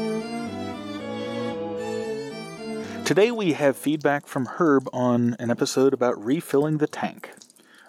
Today 3.07 3.31
we 3.31 3.53
have 3.53 3.77
feedback 3.77 4.27
from 4.27 4.47
Herb 4.47 4.89
on 4.93 5.37
an 5.39 5.49
episode 5.49 5.95
about 5.95 6.21
refilling 6.25 6.79
the 6.79 6.89
tank. 6.89 7.31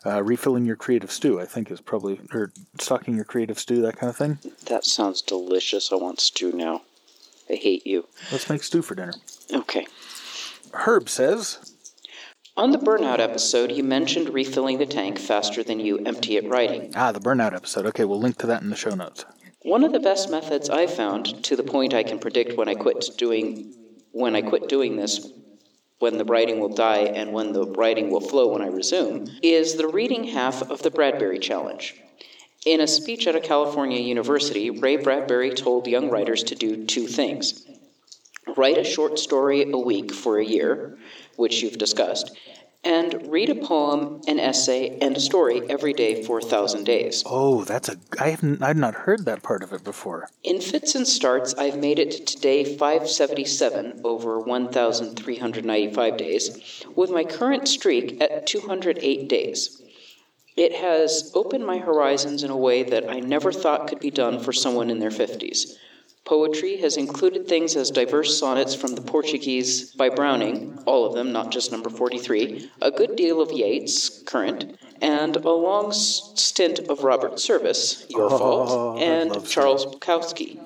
Uh, 0.06 0.22
refilling 0.22 0.64
your 0.64 0.76
creative 0.76 1.12
stew, 1.12 1.42
I 1.42 1.46
think, 1.46 1.72
is 1.72 1.82
probably, 1.82 2.22
or 2.32 2.52
stocking 2.78 3.16
your 3.16 3.26
creative 3.26 3.58
stew, 3.58 3.82
that 3.82 3.98
kind 3.98 4.12
of 4.12 4.16
thing. 4.16 4.38
That 4.68 4.86
sounds 4.86 5.24
delicious. 5.24 5.92
I 5.92 5.96
want 5.96 6.20
stew 6.20 6.52
now. 6.52 6.84
I 7.50 7.56
hate 7.56 7.88
you. 7.88 8.06
Let's 8.32 8.48
make 8.48 8.62
stew 8.62 8.84
for 8.84 8.94
dinner. 8.94 9.16
Okay. 9.52 9.88
Herb 10.72 11.10
says, 11.10 11.74
On 12.56 12.70
the 12.70 12.78
burnout 12.78 13.18
episode, 13.18 13.72
you 13.72 13.84
mentioned 13.84 14.36
refilling 14.36 14.78
the 14.78 14.86
tank 14.86 15.18
faster 15.18 15.64
than 15.64 15.80
you 15.80 15.98
empty 16.06 16.38
it 16.38 16.48
writing. 16.48 16.94
ah, 16.96 17.12
the 17.12 17.20
burnout 17.20 17.56
episode. 17.56 17.88
Okay, 17.88 18.06
we'll 18.06 18.20
link 18.20 18.38
to 18.38 18.46
that 18.46 18.62
in 18.62 18.70
the 18.70 18.76
show 18.76 18.94
notes. 18.94 19.26
One 19.64 19.84
of 19.84 19.94
the 19.94 20.00
best 20.00 20.30
methods 20.30 20.70
I've 20.70 20.94
found, 20.94 21.44
to 21.46 21.56
the 21.56 21.64
point 21.64 21.96
I 21.96 22.04
can 22.04 22.20
predict 22.20 22.56
when 22.56 22.70
I 22.70 22.76
quit 22.76 23.04
doing 23.18 23.74
when 24.12 24.36
I 24.36 24.42
quit 24.42 24.70
doing 24.70 24.96
this, 24.96 25.32
when 26.00 26.18
the 26.18 26.26
writing 26.26 26.60
will 26.60 26.74
die 26.74 27.04
and 27.04 27.34
when 27.34 27.54
the 27.54 27.66
writing 27.66 28.10
will 28.10 28.22
flow 28.22 28.54
when 28.54 28.62
I 28.62 28.68
resume, 28.68 29.28
is 29.42 29.76
the 29.76 29.88
reading 29.88 30.26
half 30.26 30.62
of 30.70 30.82
the 30.84 30.92
Bradbury 30.92 31.40
Challenge. 31.40 31.96
In 32.66 32.82
a 32.82 32.88
speech 32.88 33.28
at 33.28 33.36
a 33.36 33.40
California 33.40 34.00
university, 34.00 34.70
Ray 34.70 34.98
Bradbury 34.98 35.52
told 35.52 35.88
young 35.88 36.10
writers 36.10 36.44
to 36.44 36.56
do 36.56 36.86
two 36.86 37.08
things 37.08 37.66
write 38.56 38.78
a 38.78 38.84
short 38.84 39.20
story 39.20 39.72
a 39.72 39.78
week 39.78 40.14
for 40.14 40.40
a 40.40 40.46
year, 40.46 40.98
which 41.36 41.62
you've 41.62 41.78
discussed, 41.78 42.36
and 42.84 43.30
read 43.32 43.50
a 43.50 43.56
poem, 43.56 44.22
an 44.28 44.40
essay, 44.40 44.98
and 45.02 45.18
a 45.18 45.20
story 45.20 45.62
every 45.70 45.94
day 45.94 46.24
for 46.24 46.40
a 46.40 46.42
thousand 46.42 46.86
days. 46.86 47.22
Oh, 47.26 47.64
that's 47.66 47.90
a. 47.90 47.98
I 48.20 48.30
haven't. 48.30 48.64
I've 48.64 48.78
not 48.78 48.96
heard 48.96 49.26
that 49.26 49.44
part 49.44 49.62
of 49.62 49.74
it 49.74 49.84
before. 49.84 50.30
In 50.44 50.62
fits 50.62 50.96
and 50.96 51.08
starts, 51.08 51.54
I've 51.56 51.78
made 51.78 52.00
it 52.00 52.26
to 52.28 52.40
day 52.40 52.64
577 52.64 54.02
over 54.04 54.40
1,395 54.40 56.18
days, 56.18 56.84
with 56.96 57.12
my 57.12 57.24
current 57.24 57.68
streak 57.68 58.22
at 58.22 58.48
208 58.48 59.28
days. 59.28 59.82
It 60.56 60.74
has 60.74 61.32
opened 61.36 61.66
my 61.66 61.78
horizons 61.78 62.42
in 62.44 62.50
a 62.50 62.58
way 62.58 62.84
that 62.84 63.10
I 63.10 63.20
never 63.20 63.52
thought 63.52 63.88
could 63.88 64.00
be 64.00 64.10
done 64.10 64.40
for 64.40 64.52
someone 64.52 64.90
in 64.90 65.00
their 65.00 65.12
50s. 65.12 65.74
Poetry 66.28 66.76
has 66.82 66.98
included 66.98 67.48
things 67.48 67.78
as 67.78 67.90
diverse 67.90 68.38
sonnets 68.38 68.76
from 68.76 68.96
the 68.96 69.02
Portuguese 69.02 69.92
by 69.94 70.10
Browning, 70.10 70.78
all 70.86 71.06
of 71.06 71.14
them, 71.14 71.32
not 71.32 71.52
just 71.52 71.72
number 71.72 71.90
43, 71.90 72.70
a 72.82 72.92
good 72.92 73.16
deal 73.16 73.40
of 73.40 73.50
Yeats, 73.54 74.24
current, 74.24 74.78
and 75.02 75.38
a 75.38 75.50
long 75.52 75.94
stint 75.94 76.80
of 76.90 77.06
Robert 77.06 77.40
Service, 77.40 78.06
Your 78.10 78.26
Oh, 78.26 78.38
Fault, 78.38 79.02
and 79.02 79.48
Charles 79.48 79.86
Bukowski. 79.86 80.60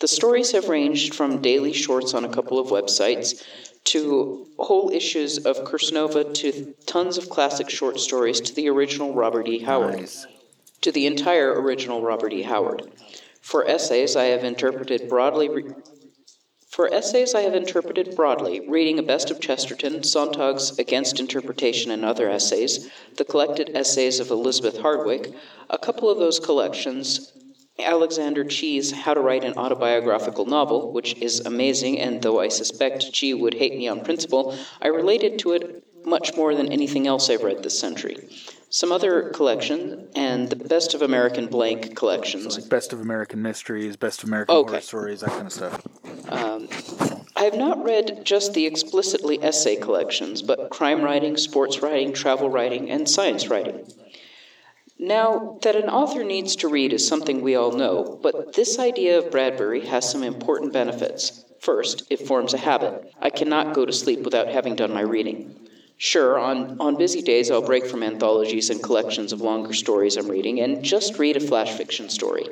The 0.00 0.08
stories 0.08 0.52
have 0.52 0.70
ranged 0.70 1.14
from 1.14 1.42
daily 1.42 1.74
shorts 1.74 2.14
on 2.14 2.24
a 2.24 2.32
couple 2.32 2.58
of 2.58 2.68
websites 2.68 3.44
to 3.84 4.46
whole 4.58 4.90
issues 4.90 5.44
of 5.44 5.58
Kursnova 5.64 6.32
to 6.36 6.74
tons 6.86 7.18
of 7.18 7.28
classic 7.28 7.68
short 7.68 8.00
stories 8.00 8.40
to 8.40 8.54
the 8.54 8.70
original 8.70 9.12
Robert 9.12 9.46
E. 9.46 9.58
Howard 9.58 9.98
Nice. 9.98 10.26
to 10.80 10.90
the 10.90 11.04
entire 11.06 11.60
original 11.60 12.00
Robert 12.00 12.32
E. 12.32 12.42
Howard. 12.42 12.90
For 13.42 13.68
essays, 13.68 14.16
I 14.16 14.24
have 14.26 14.44
interpreted 14.44 15.08
broadly. 15.08 15.48
Re- 15.48 15.74
for 16.68 16.92
essays, 16.94 17.34
I 17.34 17.42
have 17.42 17.54
interpreted 17.54 18.16
broadly, 18.16 18.66
reading 18.66 18.98
a 18.98 19.02
best 19.02 19.30
of 19.30 19.40
Chesterton, 19.40 20.04
Sontag's 20.04 20.78
Against 20.78 21.20
Interpretation 21.20 21.90
and 21.90 22.02
Other 22.02 22.30
Essays, 22.30 22.88
the 23.16 23.26
collected 23.26 23.72
essays 23.74 24.20
of 24.20 24.30
Elizabeth 24.30 24.78
Hardwick, 24.78 25.34
a 25.68 25.76
couple 25.76 26.08
of 26.08 26.18
those 26.18 26.40
collections, 26.40 27.32
Alexander 27.78 28.44
Chee's 28.44 28.92
How 28.92 29.12
to 29.12 29.20
Write 29.20 29.44
an 29.44 29.54
Autobiographical 29.58 30.46
Novel, 30.46 30.92
which 30.92 31.14
is 31.14 31.40
amazing, 31.40 31.98
and 31.98 32.22
though 32.22 32.40
I 32.40 32.48
suspect 32.48 33.12
Chee 33.12 33.34
would 33.34 33.54
hate 33.54 33.76
me 33.76 33.88
on 33.88 34.04
principle, 34.04 34.56
I 34.80 34.86
related 34.86 35.38
to 35.40 35.52
it 35.52 35.84
much 36.06 36.36
more 36.36 36.54
than 36.54 36.72
anything 36.72 37.06
else 37.06 37.28
I've 37.28 37.42
read 37.42 37.62
this 37.62 37.78
century. 37.78 38.28
Some 38.74 38.90
other 38.90 39.28
collections, 39.28 40.08
and 40.14 40.48
the 40.48 40.56
Best 40.56 40.94
of 40.94 41.02
American 41.02 41.46
Blank 41.46 41.94
collections. 41.94 42.58
Like 42.58 42.70
best 42.70 42.94
of 42.94 43.02
American 43.02 43.42
mysteries, 43.42 43.98
best 43.98 44.22
of 44.22 44.30
American 44.30 44.56
Okay. 44.56 44.70
horror 44.70 44.80
stories, 44.80 45.20
that 45.20 45.28
kind 45.28 45.46
of 45.46 45.52
stuff. 45.52 45.86
Um, 46.30 46.68
I 47.36 47.42
have 47.44 47.54
not 47.54 47.84
read 47.84 48.24
just 48.24 48.54
the 48.54 48.64
explicitly 48.64 49.38
essay 49.44 49.76
collections, 49.76 50.40
but 50.40 50.70
crime 50.70 51.02
writing, 51.02 51.36
sports 51.36 51.82
writing, 51.82 52.14
travel 52.14 52.48
writing, 52.48 52.90
and 52.90 53.06
science 53.06 53.48
writing. 53.50 53.92
Now, 54.98 55.58
that 55.60 55.76
an 55.76 55.90
author 55.90 56.24
needs 56.24 56.56
to 56.56 56.68
read 56.68 56.94
is 56.94 57.06
something 57.06 57.42
we 57.42 57.54
all 57.54 57.72
know, 57.72 58.18
but 58.22 58.54
this 58.54 58.78
idea 58.78 59.18
of 59.18 59.30
Bradbury 59.30 59.84
has 59.84 60.10
some 60.10 60.22
important 60.22 60.72
benefits. 60.72 61.44
First, 61.60 62.04
it 62.08 62.26
forms 62.26 62.54
a 62.54 62.58
habit. 62.58 63.12
I 63.20 63.28
cannot 63.28 63.74
go 63.74 63.84
to 63.84 63.92
sleep 63.92 64.20
without 64.20 64.48
having 64.48 64.76
done 64.76 64.94
my 64.94 65.02
reading. 65.02 65.58
Sure, 66.04 66.36
on, 66.36 66.76
on 66.80 66.96
busy 66.96 67.22
days, 67.22 67.48
I'll 67.48 67.62
break 67.62 67.86
from 67.86 68.02
anthologies 68.02 68.70
and 68.70 68.82
collections 68.82 69.32
of 69.32 69.40
longer 69.40 69.72
stories 69.72 70.16
I'm 70.16 70.26
reading 70.26 70.58
and 70.58 70.82
just 70.82 71.16
read 71.16 71.36
a 71.36 71.40
flash 71.40 71.70
fiction 71.74 72.08
story. 72.08 72.44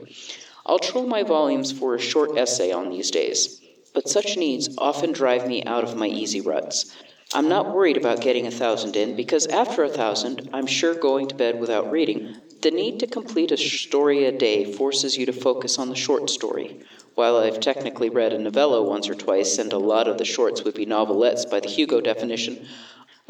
I'll 0.65 0.79
troll 0.79 1.09
my 1.09 1.25
volumes 1.25 1.73
for 1.73 1.97
a 1.97 2.01
short 2.01 2.39
essay 2.39 2.71
on 2.71 2.91
these 2.91 3.11
days, 3.11 3.61
but 3.93 4.09
such 4.09 4.37
needs 4.37 4.69
often 4.79 5.11
drive 5.11 5.49
me 5.49 5.65
out 5.65 5.83
of 5.83 5.97
my 5.97 6.07
easy 6.07 6.41
ruts. 6.41 6.95
I'm 7.35 7.49
not 7.49 7.75
worried 7.75 7.97
about 7.97 8.21
getting 8.21 8.47
a 8.47 8.53
thousand 8.53 8.95
in 8.95 9.17
because 9.17 9.49
after 9.49 9.83
a 9.83 9.89
thousand, 9.89 10.49
I'm 10.53 10.69
sure 10.69 10.95
going 10.95 11.27
to 11.27 11.35
bed 11.35 11.59
without 11.59 11.91
reading. 11.91 12.37
The 12.63 12.71
need 12.71 13.01
to 13.01 13.09
complete 13.09 13.51
a 13.51 13.57
story 13.57 14.27
a 14.27 14.39
day 14.39 14.65
forces 14.65 15.19
you 15.19 15.27
to 15.27 15.33
focus 15.33 15.77
on 15.77 15.89
the 15.89 15.97
short 15.97 16.31
story. 16.31 16.85
While 17.17 17.37
I've 17.37 17.59
technically 17.59 18.11
read 18.11 18.33
a 18.33 18.39
novella 18.39 18.81
once 18.81 19.09
or 19.09 19.17
twice, 19.17 19.59
and 19.59 19.73
a 19.73 19.79
lot 19.79 20.07
of 20.07 20.19
the 20.19 20.25
shorts 20.25 20.63
would 20.63 20.75
be 20.75 20.87
novelettes 20.87 21.45
by 21.51 21.59
the 21.59 21.69
Hugo 21.69 22.01
definition, 22.01 22.65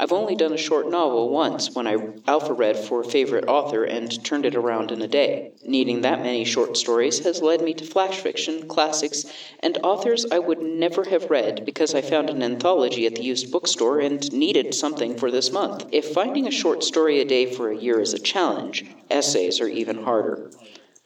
I've 0.01 0.11
only 0.11 0.35
done 0.35 0.51
a 0.51 0.57
short 0.57 0.89
novel 0.89 1.29
once 1.29 1.75
when 1.75 1.85
I 1.85 1.95
alpha 2.27 2.53
read 2.53 2.75
for 2.75 3.01
a 3.01 3.07
favorite 3.07 3.47
author 3.47 3.83
and 3.83 4.23
turned 4.23 4.47
it 4.47 4.55
around 4.55 4.89
in 4.91 4.99
a 4.99 5.07
day. 5.07 5.51
Needing 5.63 6.01
that 6.01 6.23
many 6.23 6.43
short 6.43 6.75
stories 6.75 7.19
has 7.19 7.43
led 7.43 7.61
me 7.61 7.75
to 7.75 7.85
flash 7.85 8.17
fiction, 8.17 8.67
classics, 8.67 9.25
and 9.59 9.77
authors 9.83 10.25
I 10.31 10.39
would 10.39 10.59
never 10.59 11.03
have 11.03 11.29
read 11.29 11.65
because 11.65 11.93
I 11.93 12.01
found 12.01 12.31
an 12.31 12.41
anthology 12.41 13.05
at 13.05 13.13
the 13.13 13.21
used 13.21 13.51
bookstore 13.51 13.99
and 13.99 14.33
needed 14.33 14.73
something 14.73 15.15
for 15.15 15.29
this 15.29 15.51
month. 15.51 15.85
If 15.91 16.13
finding 16.15 16.47
a 16.47 16.51
short 16.51 16.83
story 16.83 17.19
a 17.21 17.25
day 17.25 17.53
for 17.53 17.69
a 17.69 17.77
year 17.77 18.01
is 18.01 18.15
a 18.15 18.19
challenge, 18.19 18.83
essays 19.11 19.61
are 19.61 19.67
even 19.67 20.03
harder. 20.03 20.49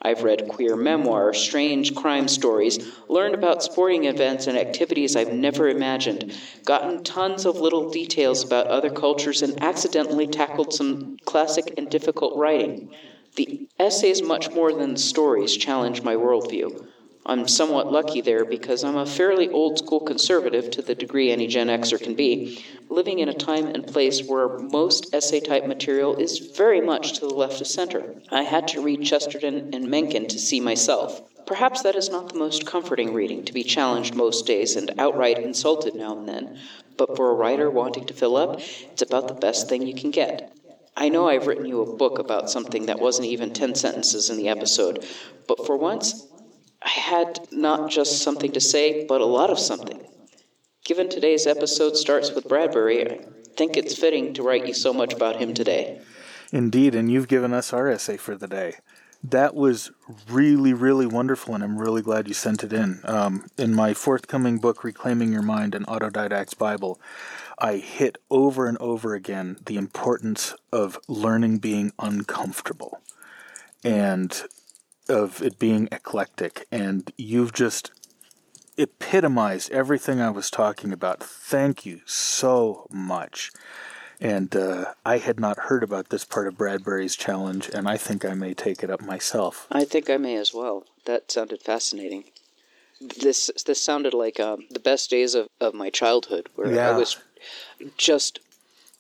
I've 0.02 0.24
read 0.24 0.48
queer 0.48 0.76
memoir, 0.76 1.34
strange 1.34 1.96
crime 1.96 2.28
stories, 2.28 2.80
learned 3.10 3.34
about 3.34 3.64
sporting 3.64 4.06
events 4.06 4.46
and 4.46 4.58
activities 4.58 5.16
I've 5.16 5.34
never 5.34 5.68
imagined, 5.68 6.32
gotten 6.64 7.04
tons 7.04 7.46
of 7.46 7.60
little 7.60 7.90
details 7.90 8.44
about 8.44 8.68
other 8.68 8.90
cultures, 8.90 9.42
and 9.42 9.62
accidentally 9.64 10.28
tackled 10.28 10.74
some 10.74 11.18
classic 11.26 11.74
and 11.78 11.90
difficult 11.90 12.38
writing. 12.38 12.90
The 13.36 13.68
essays, 13.80 14.22
much 14.22 14.52
more 14.52 14.72
than 14.74 14.94
the 14.94 15.00
stories, 15.00 15.58
challenge 15.58 16.04
my 16.04 16.16
worldview. 16.16 16.88
I'm 17.26 17.48
somewhat 17.48 17.92
lucky 17.92 18.22
there 18.22 18.46
because 18.46 18.84
I'm 18.84 18.98
a 18.98 19.06
fairly 19.06 19.50
old 19.50 19.80
school 19.80 20.02
conservative 20.02 20.70
to 20.72 20.84
the 20.84 20.94
degree 20.94 21.32
any 21.32 21.48
Gen 21.48 21.68
Xer 21.68 22.00
can 22.00 22.14
be, 22.14 22.64
living 22.96 23.20
in 23.20 23.28
a 23.28 23.34
time 23.34 23.68
and 23.68 23.86
place 23.86 24.24
where 24.24 24.58
most 24.58 25.14
essay 25.14 25.42
type 25.42 25.68
material 25.68 26.16
is 26.16 26.52
very 26.56 26.80
much 26.80 27.12
to 27.12 27.20
the 27.20 27.34
left 27.34 27.60
of 27.60 27.68
center. 27.68 28.16
I 28.32 28.44
had 28.44 28.70
to 28.70 28.82
read 28.82 29.04
Chesterton 29.04 29.72
and 29.74 29.90
Mencken 29.90 30.30
to 30.30 30.40
see 30.40 30.62
myself. 30.62 31.22
Perhaps 31.46 31.82
that 31.82 31.98
is 31.98 32.10
not 32.10 32.30
the 32.30 32.40
most 32.40 32.66
comforting 32.66 33.14
reading, 33.14 33.44
to 33.44 33.54
be 33.54 33.64
challenged 33.64 34.16
most 34.16 34.48
days 34.48 34.78
and 34.78 34.98
outright 34.98 35.38
insulted 35.38 35.94
now 35.94 36.18
and 36.18 36.28
then, 36.28 36.58
but 36.96 37.18
for 37.18 37.30
a 37.30 37.36
writer 37.36 37.70
wanting 37.70 38.06
to 38.06 38.14
fill 38.14 38.38
up, 38.38 38.62
it's 38.92 39.02
about 39.02 39.28
the 39.28 39.34
best 39.34 39.68
thing 39.68 39.86
you 39.86 39.94
can 39.94 40.10
get. 40.10 40.56
I 40.96 41.10
know 41.10 41.28
I've 41.28 41.48
written 41.48 41.66
you 41.66 41.82
a 41.82 41.98
book 41.98 42.18
about 42.18 42.50
something 42.50 42.86
that 42.86 43.02
wasn't 43.02 43.28
even 43.28 43.52
10 43.52 43.76
sentences 43.76 44.30
in 44.30 44.38
the 44.38 44.48
episode, 44.48 45.06
but 45.50 45.66
for 45.66 45.76
once, 45.76 46.28
I 46.82 46.90
had 46.90 47.40
not 47.52 47.90
just 47.90 48.22
something 48.22 48.54
to 48.54 48.62
say, 48.62 49.06
but 49.06 49.20
a 49.20 49.26
lot 49.26 49.50
of 49.50 49.60
something. 49.60 50.00
Given 50.86 51.10
today's 51.10 51.48
episode 51.48 51.98
starts 51.98 52.32
with 52.32 52.48
Bradbury, 52.48 53.12
I 53.12 53.18
think 53.58 53.76
it's 53.76 53.98
fitting 53.98 54.36
to 54.36 54.44
write 54.44 54.68
you 54.68 54.74
so 54.76 54.94
much 54.94 55.14
about 55.14 55.38
him 55.38 55.56
today. 55.56 56.00
Indeed, 56.52 56.94
and 56.94 57.12
you've 57.12 57.28
given 57.28 57.54
us 57.54 57.74
our 57.74 57.90
essay 57.90 58.18
for 58.18 58.36
the 58.36 58.48
day. 58.48 58.76
That 59.24 59.56
was 59.56 59.90
really, 60.30 60.74
really 60.74 61.08
wonderful, 61.08 61.56
and 61.56 61.64
I'm 61.64 61.80
really 61.80 62.04
glad 62.04 62.28
you 62.28 62.36
sent 62.36 62.64
it 62.64 62.72
in. 62.72 63.00
Um, 63.04 63.48
in 63.58 63.74
my 63.74 63.96
forthcoming 63.96 64.60
book, 64.60 64.84
Reclaiming 64.84 65.34
Your 65.34 65.42
Mind, 65.42 65.74
an 65.74 65.86
Autodidact's 65.86 66.54
Bible, 66.54 67.02
I 67.58 67.78
hit 67.78 68.20
over 68.30 68.68
and 68.68 68.78
over 68.78 69.16
again 69.16 69.58
the 69.66 69.78
importance 69.78 70.54
of 70.72 71.00
learning 71.08 71.58
being 71.58 71.94
uncomfortable 71.98 73.02
and 73.84 74.40
of 75.10 75.42
it 75.42 75.58
being 75.58 75.90
eclectic. 75.92 76.68
And 76.72 77.12
you've 77.18 77.54
just 77.54 77.92
epitomized 78.78 79.72
everything 79.72 80.22
I 80.22 80.30
was 80.30 80.50
talking 80.50 80.92
about. 80.92 81.24
Thank 81.24 81.86
you 81.86 82.02
so 82.06 82.88
much. 82.92 83.52
And 84.22 84.56
uh, 84.56 84.94
I 85.06 85.18
had 85.18 85.40
not 85.40 85.58
heard 85.60 85.84
about 85.84 86.10
this 86.10 86.24
part 86.24 86.48
of 86.48 86.58
Bradbury's 86.58 87.16
challenge, 87.18 87.70
and 87.74 87.88
I 87.88 87.98
think 87.98 88.24
I 88.24 88.34
may 88.34 88.54
take 88.54 88.82
it 88.82 88.90
up 88.90 89.02
myself. 89.02 89.68
I 89.72 89.84
think 89.84 90.10
I 90.10 90.16
may 90.18 90.38
as 90.38 90.54
well. 90.54 90.86
That 91.06 91.30
sounded 91.32 91.62
fascinating. 91.62 92.24
This 93.20 93.52
this 93.66 93.82
sounded 93.82 94.14
like 94.14 94.40
um, 94.40 94.66
the 94.72 94.80
best 94.80 95.10
days 95.10 95.36
of, 95.36 95.48
of 95.60 95.74
my 95.74 95.90
childhood, 95.90 96.48
where 96.56 96.74
Yeah. 96.74 96.92
I 96.92 96.98
was 96.98 97.18
just 97.98 98.40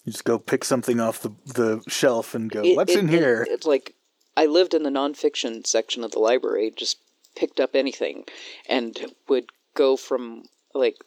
You 0.03 0.11
just 0.11 0.25
go 0.25 0.37
pick 0.37 0.65
something 0.65 0.99
off 0.99 1.21
the, 1.21 1.31
the 1.45 1.81
shelf 1.87 2.35
and 2.35 2.51
go, 2.51 2.61
it- 2.61 2.75
what's 2.75 2.91
it- 2.93 2.99
in 2.99 3.07
it- 3.09 3.11
here? 3.17 3.47
it's 3.49 3.65
like 3.65 3.95
I 4.35 4.47
lived 4.47 4.73
in 4.73 4.83
the 4.83 4.89
nonfiction 4.89 5.65
section 5.65 6.03
of 6.03 6.11
the 6.11 6.19
library, 6.19 6.73
just 6.75 6.97
picked 7.37 7.61
up 7.61 7.73
anything, 7.73 8.25
and 8.67 9.13
would 9.29 9.45
go 9.75 9.95
from 9.95 10.45
like 10.73 10.97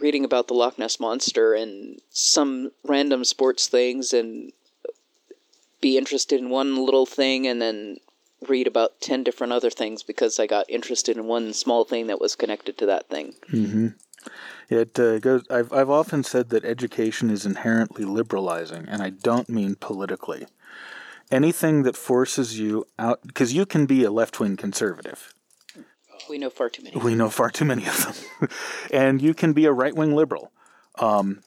reading 0.00 0.24
about 0.24 0.46
the 0.46 0.54
Loch 0.54 0.78
Ness 0.78 1.00
monster 1.00 1.54
and 1.54 2.00
some 2.10 2.70
random 2.84 3.24
sports 3.24 3.66
things, 3.66 4.12
and 4.12 4.52
be 5.80 5.98
interested 5.98 6.38
in 6.38 6.50
one 6.50 6.76
little 6.84 7.06
thing, 7.06 7.46
and 7.46 7.60
then 7.60 7.96
read 8.48 8.68
about 8.68 9.00
ten 9.00 9.24
different 9.24 9.52
other 9.52 9.70
things 9.70 10.02
because 10.04 10.38
I 10.38 10.46
got 10.46 10.70
interested 10.70 11.16
in 11.16 11.26
one 11.26 11.52
small 11.52 11.84
thing 11.84 12.06
that 12.06 12.20
was 12.20 12.36
connected 12.36 12.78
to 12.78 12.86
that 12.86 13.08
thing. 13.08 13.34
It 14.68 14.98
uh, 14.98 15.18
goes. 15.18 15.44
I've 15.50 15.72
I've 15.72 15.90
often 15.90 16.22
said 16.22 16.50
that 16.50 16.64
education 16.64 17.30
is 17.30 17.46
inherently 17.46 18.04
liberalizing, 18.04 18.86
and 18.88 19.02
I 19.02 19.10
don't 19.10 19.48
mean 19.48 19.74
politically. 19.74 20.46
Anything 21.30 21.82
that 21.82 21.96
forces 21.96 22.58
you 22.58 22.86
out, 22.98 23.20
because 23.26 23.52
you 23.52 23.66
can 23.66 23.84
be 23.84 24.02
a 24.04 24.10
left 24.10 24.40
wing 24.40 24.56
conservative. 24.56 25.34
We 26.28 26.38
know 26.38 26.50
far 26.50 26.68
too 26.70 26.82
many. 26.82 26.96
We 26.96 27.14
know 27.14 27.30
far 27.30 27.50
too 27.50 27.64
many 27.64 27.86
of 27.86 28.28
them, 28.40 28.48
and 28.92 29.22
you 29.22 29.34
can 29.34 29.52
be 29.52 29.64
a 29.66 29.72
right 29.72 29.94
wing 29.94 30.14
liberal. 30.14 30.52
Um, 30.98 31.42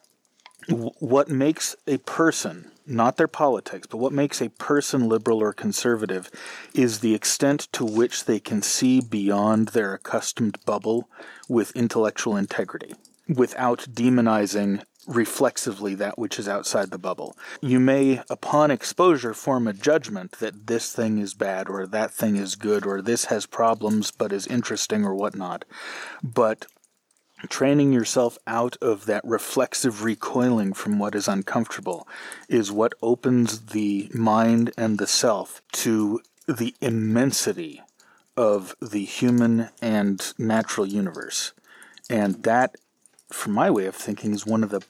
w- 0.68 0.90
what 0.98 1.28
makes 1.28 1.76
a 1.86 1.98
person, 1.98 2.70
not 2.86 3.16
their 3.16 3.28
politics, 3.28 3.86
but 3.86 3.98
what 3.98 4.12
makes 4.12 4.40
a 4.40 4.50
person 4.50 5.08
liberal 5.08 5.38
or 5.38 5.52
conservative, 5.52 6.30
is 6.74 7.00
the 7.00 7.14
extent 7.14 7.68
to 7.72 7.84
which 7.84 8.24
they 8.24 8.40
can 8.40 8.62
see 8.62 9.00
beyond 9.00 9.68
their 9.68 9.94
accustomed 9.94 10.58
bubble 10.64 11.08
with 11.48 11.76
intellectual 11.76 12.36
integrity, 12.36 12.94
without 13.28 13.86
demonizing 13.92 14.82
reflexively 15.06 15.94
that 15.96 16.18
which 16.18 16.38
is 16.38 16.48
outside 16.48 16.90
the 16.90 16.98
bubble. 16.98 17.36
You 17.60 17.80
may, 17.80 18.22
upon 18.30 18.70
exposure, 18.70 19.34
form 19.34 19.66
a 19.66 19.72
judgment 19.72 20.32
that 20.38 20.66
this 20.66 20.92
thing 20.92 21.18
is 21.18 21.34
bad 21.34 21.68
or 21.68 21.86
that 21.86 22.12
thing 22.12 22.36
is 22.36 22.54
good 22.54 22.86
or 22.86 23.02
this 23.02 23.26
has 23.26 23.46
problems 23.46 24.10
but 24.10 24.32
is 24.32 24.46
interesting 24.46 25.04
or 25.04 25.14
whatnot. 25.14 25.64
But 26.22 26.66
training 27.48 27.92
yourself 27.92 28.38
out 28.46 28.76
of 28.80 29.06
that 29.06 29.24
reflexive 29.24 30.04
recoiling 30.04 30.72
from 30.72 30.98
what 30.98 31.14
is 31.14 31.28
uncomfortable 31.28 32.06
is 32.48 32.70
what 32.70 32.94
opens 33.02 33.66
the 33.66 34.08
mind 34.14 34.72
and 34.76 34.98
the 34.98 35.06
self 35.06 35.62
to 35.72 36.20
the 36.46 36.74
immensity 36.80 37.82
of 38.36 38.74
the 38.80 39.04
human 39.04 39.68
and 39.80 40.32
natural 40.38 40.86
universe. 40.86 41.52
And 42.08 42.42
that, 42.44 42.76
from 43.32 43.52
my 43.52 43.70
way 43.70 43.86
of 43.86 43.94
thinking, 43.94 44.32
is 44.32 44.46
one 44.46 44.62
of 44.62 44.70
the 44.70 44.82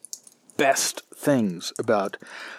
best 0.56 1.02
things 1.14 1.72
about 1.78 2.16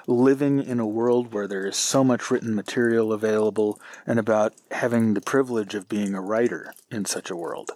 living 0.07 0.63
in 0.63 0.80
a 0.80 0.88
world 0.88 1.33
where 1.33 1.47
there 1.47 1.65
is 1.65 1.75
so 1.75 2.03
much 2.03 2.31
written 2.31 2.56
material 2.56 3.13
available 3.13 3.80
and 4.07 4.18
about 4.19 4.53
having 4.71 5.13
the 5.13 5.21
privilege 5.21 5.75
of 5.75 5.89
being 5.89 6.15
a 6.15 6.21
writer 6.21 6.74
in 6.89 7.06
such 7.06 7.30
a 7.30 7.35
world. 7.35 7.71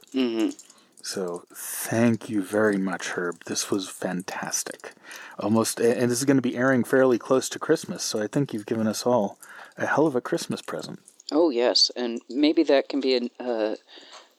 So 1.03 1.45
thank 1.53 2.29
you 2.29 2.41
very 2.41 2.77
much, 2.77 3.11
Herb. 3.11 3.43
This 3.45 3.71
was 3.71 3.87
fantastic. 3.87 4.91
Almost, 5.39 5.79
and 5.79 6.11
this 6.11 6.19
is 6.19 6.25
going 6.25 6.37
to 6.37 6.41
be 6.41 6.57
airing 6.57 6.83
fairly 6.83 7.17
close 7.17 7.47
to 7.49 7.59
Christmas, 7.59 8.03
so 8.03 8.21
I 8.21 8.27
think 8.27 8.53
you've 8.53 8.65
given 8.65 8.87
us 8.87 9.05
all 9.05 9.37
a 9.77 9.85
hell 9.85 10.07
of 10.07 10.15
a 10.15 10.21
Christmas 10.21 10.61
present. 10.61 10.99
Oh 11.31 11.49
yes, 11.49 11.91
and 11.95 12.21
maybe 12.29 12.63
that 12.63 12.89
can 12.89 12.99
be 12.99 13.15
a 13.15 13.43
uh, 13.43 13.75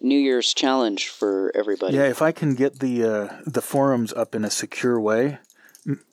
New 0.01 0.19
Year's 0.19 0.55
challenge 0.55 1.09
for 1.09 1.53
everybody. 1.55 1.97
Yeah, 1.97 2.09
if 2.09 2.23
I 2.23 2.33
can 2.33 2.55
get 2.55 2.79
the 2.79 3.05
uh, 3.05 3.29
the 3.47 3.63
forums 3.63 4.13
up 4.13 4.35
in 4.35 4.45
a 4.45 4.51
secure 4.51 5.01
way, 5.01 5.39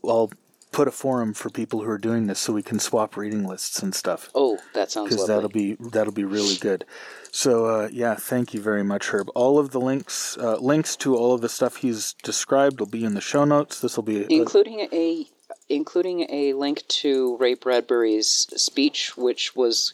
I'll 0.03 0.31
put 0.75 0.87
a 0.89 0.91
forum 0.91 1.33
for 1.33 1.49
people 1.49 1.83
who 1.83 1.89
are 1.89 1.97
doing 1.97 2.27
this 2.27 2.37
so 2.37 2.51
we 2.51 2.61
can 2.61 2.79
swap 2.79 3.15
reading 3.15 3.47
lists 3.47 3.81
and 3.81 3.95
stuff. 3.95 4.29
Oh, 4.35 4.59
that 4.73 4.91
sounds 4.91 5.09
because 5.09 5.25
that'll 5.27 5.49
be 5.49 5.75
that'll 5.79 6.13
be 6.13 6.25
really 6.25 6.57
good. 6.57 6.83
So 7.31 7.65
uh, 7.65 7.89
yeah, 7.91 8.15
thank 8.15 8.53
you 8.53 8.61
very 8.61 8.83
much, 8.83 9.07
Herb. 9.07 9.29
All 9.35 9.57
of 9.57 9.71
the 9.71 9.79
links 9.79 10.38
uh, 10.38 10.57
links 10.57 10.95
to 10.97 11.15
all 11.15 11.33
of 11.33 11.41
the 11.41 11.49
stuff 11.49 11.77
he's 11.77 12.13
described 12.23 12.79
will 12.79 12.88
be 12.88 13.05
in 13.05 13.13
the 13.13 13.21
show 13.21 13.45
notes. 13.45 13.79
This 13.79 13.95
will 13.95 14.03
be 14.03 14.23
a, 14.23 14.27
including 14.29 14.88
a 14.91 15.27
including 15.69 16.27
a 16.29 16.53
link 16.53 16.85
to 16.88 17.38
Ray 17.38 17.53
Bradbury's 17.53 18.47
speech, 18.55 19.15
which 19.15 19.55
was 19.55 19.93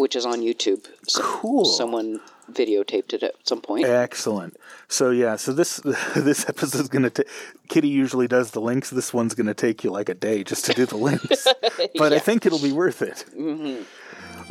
which 0.00 0.16
is 0.16 0.24
on 0.26 0.40
YouTube. 0.40 0.86
So 1.06 1.22
Cool. 1.22 1.64
Someone 1.64 2.20
videotaped 2.50 3.12
it 3.12 3.22
at 3.22 3.34
some 3.44 3.60
point. 3.60 3.84
excellent. 3.86 4.56
So 4.88 5.10
yeah, 5.10 5.36
so 5.36 5.52
this 5.52 5.76
this 6.16 6.48
episode 6.48 6.80
is 6.80 6.88
gonna. 6.88 7.10
ta 7.10 7.22
Kitty 7.68 7.88
usually 7.88 8.28
does 8.28 8.52
the 8.52 8.60
links. 8.60 8.90
This 8.90 9.12
one's 9.12 9.34
gonna 9.34 9.54
take 9.54 9.82
you 9.84 9.90
like 9.90 10.08
a 10.08 10.14
day 10.14 10.44
just 10.44 10.64
to 10.66 10.74
do 10.74 10.86
the 10.86 10.96
links, 10.96 11.46
but 11.98 12.12
I 12.12 12.18
think 12.18 12.46
it'll 12.46 12.60
be 12.60 12.72
worth 12.72 13.02
it. 13.02 13.24
Mm-hmm. 13.36 13.82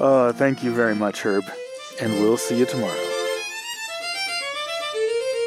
Uh, 0.01 0.33
thank 0.33 0.63
you 0.63 0.71
very 0.73 0.95
much, 0.95 1.21
Herb, 1.21 1.45
and 2.01 2.13
we'll 2.19 2.37
see 2.37 2.57
you 2.57 2.65
tomorrow. 2.65 3.11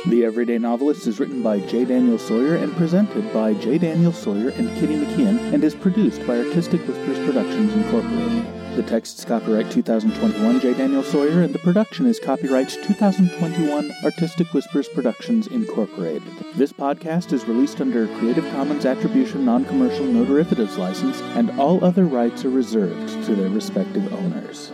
The 0.06 0.24
Everyday 0.24 0.56
Novelist 0.56 1.06
is 1.06 1.20
written 1.20 1.42
by 1.42 1.60
J. 1.60 1.84
Daniel 1.84 2.18
Sawyer 2.18 2.54
and 2.56 2.74
presented 2.76 3.30
by 3.34 3.52
J. 3.52 3.76
Daniel 3.76 4.12
Sawyer 4.12 4.50
and 4.50 4.68
Kitty 4.78 4.94
McKeon 4.96 5.52
and 5.52 5.62
is 5.62 5.74
produced 5.74 6.26
by 6.26 6.38
Artistic 6.38 6.80
Whispers 6.86 7.18
Productions 7.26 7.74
Incorporated. 7.74 8.46
The 8.78 8.84
text 8.84 9.18
is 9.18 9.24
copyright 9.24 9.72
2021 9.72 10.60
J. 10.60 10.72
Daniel 10.72 11.02
Sawyer 11.02 11.42
and 11.42 11.52
the 11.52 11.58
production 11.58 12.06
is 12.06 12.20
copyright 12.20 12.68
2021 12.68 13.90
Artistic 14.04 14.54
Whispers 14.54 14.86
Productions 14.86 15.48
Incorporated. 15.48 16.22
This 16.54 16.72
podcast 16.72 17.32
is 17.32 17.48
released 17.48 17.80
under 17.80 18.04
a 18.04 18.18
Creative 18.18 18.48
Commons 18.52 18.86
Attribution 18.86 19.44
Non-Commercial 19.44 20.06
No 20.06 20.24
Derivatives 20.24 20.78
license 20.78 21.20
and 21.34 21.50
all 21.58 21.84
other 21.84 22.04
rights 22.04 22.44
are 22.44 22.50
reserved 22.50 23.24
to 23.26 23.34
their 23.34 23.50
respective 23.50 24.12
owners. 24.14 24.70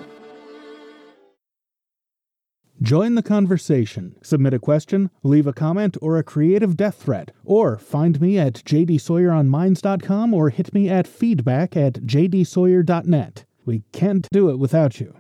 Join 2.83 3.15
the 3.15 3.23
conversation. 3.23 4.17
Submit 4.23 4.53
a 4.53 4.59
question, 4.59 5.11
leave 5.23 5.47
a 5.47 5.55
comment, 5.55 5.97
or 6.03 6.19
a 6.19 6.23
creative 6.23 6.77
death 6.77 6.97
threat. 6.97 7.31
Or 7.43 7.79
find 7.79 8.21
me 8.21 8.39
at 8.39 8.53
jdsawyeronminds.com 8.53 10.35
or 10.35 10.51
hit 10.51 10.75
me 10.75 10.91
at 10.91 11.07
feedback 11.07 11.75
at 11.75 11.95
jdsawyer.net. 12.03 13.47
We 13.65 13.83
can't 13.93 14.29
do 14.33 14.51
it 14.51 14.59
without 14.59 15.01
you. 15.01 15.15